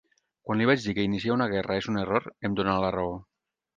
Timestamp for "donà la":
2.61-2.91